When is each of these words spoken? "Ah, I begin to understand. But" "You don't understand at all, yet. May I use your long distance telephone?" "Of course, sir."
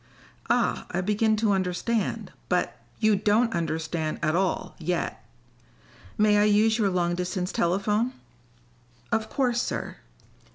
"Ah, 0.49 0.87
I 0.89 1.01
begin 1.01 1.35
to 1.35 1.51
understand. 1.51 2.31
But" 2.49 2.75
"You 3.01 3.15
don't 3.15 3.53
understand 3.53 4.17
at 4.23 4.35
all, 4.35 4.73
yet. 4.79 5.23
May 6.17 6.39
I 6.39 6.45
use 6.45 6.79
your 6.79 6.89
long 6.89 7.13
distance 7.13 7.51
telephone?" 7.51 8.13
"Of 9.11 9.29
course, 9.29 9.61
sir." 9.61 9.97